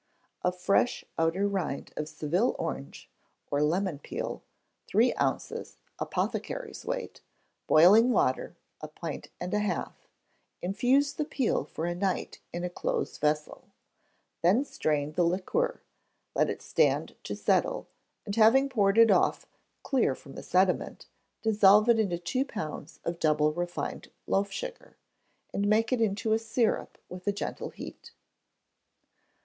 Of 0.41 0.57
fresh 0.59 1.05
outer 1.19 1.47
rind 1.47 1.93
of 1.95 2.09
Seville 2.09 2.55
orange 2.57 3.07
or 3.51 3.61
lemon 3.61 3.99
peel, 3.99 4.41
three 4.87 5.13
ounces, 5.17 5.77
apothecaries' 5.99 6.83
weight; 6.83 7.21
boiling 7.67 8.09
water, 8.09 8.55
a 8.81 8.87
pint 8.87 9.27
and 9.39 9.53
a 9.53 9.59
half; 9.59 10.07
infuse 10.59 11.13
the 11.13 11.23
peel 11.23 11.63
for 11.65 11.85
a 11.85 11.93
night 11.93 12.39
in 12.51 12.63
a 12.63 12.67
close 12.71 13.19
vessel; 13.19 13.65
then 14.41 14.65
strain 14.65 15.11
the 15.11 15.21
liquor; 15.23 15.83
let 16.33 16.49
it 16.49 16.63
stand 16.63 17.15
to 17.25 17.35
settle; 17.35 17.87
and 18.25 18.35
having 18.35 18.69
poured 18.69 18.97
it 18.97 19.11
off 19.11 19.45
clear 19.83 20.15
from 20.15 20.33
the 20.33 20.41
sediment, 20.41 21.05
dissolve 21.43 21.87
in 21.89 21.99
it 22.11 22.25
two 22.25 22.43
pounds 22.43 22.99
of 23.05 23.19
double 23.19 23.53
refined 23.53 24.09
loaf 24.25 24.51
sugar, 24.51 24.97
and 25.53 25.67
make 25.67 25.93
it 25.93 26.01
into 26.01 26.33
a 26.33 26.39
syrup 26.39 26.97
with 27.07 27.27
a 27.27 27.31
gentle 27.31 27.69
heat. 27.69 28.13